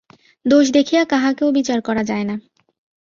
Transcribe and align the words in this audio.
দোষ 0.45 0.65
দেখিয়া 0.69 1.03
কাহাকেও 1.05 1.49
বিচার 1.51 1.79
করা 1.81 2.03
যায় 2.03 2.25
না। 2.25 2.35